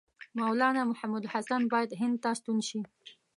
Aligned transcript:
مولنا 0.37 0.81
محمودالحسن 0.91 1.61
باید 1.71 1.91
هند 2.01 2.15
ته 2.23 2.29
ستون 2.39 2.57
شي. 2.67 2.79